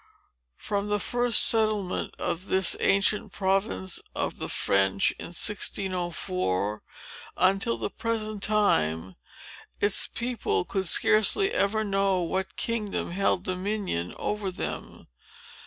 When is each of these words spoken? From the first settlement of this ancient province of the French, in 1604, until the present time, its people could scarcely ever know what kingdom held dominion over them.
From 0.57 0.89
the 0.89 0.99
first 0.99 1.45
settlement 1.45 2.15
of 2.17 2.47
this 2.47 2.75
ancient 2.79 3.31
province 3.33 3.99
of 4.15 4.39
the 4.39 4.49
French, 4.49 5.11
in 5.19 5.27
1604, 5.27 6.81
until 7.37 7.77
the 7.77 7.91
present 7.91 8.41
time, 8.41 9.15
its 9.79 10.07
people 10.07 10.65
could 10.65 10.87
scarcely 10.87 11.51
ever 11.53 11.83
know 11.83 12.19
what 12.21 12.57
kingdom 12.57 13.11
held 13.11 13.43
dominion 13.43 14.15
over 14.17 14.49
them. 14.49 15.05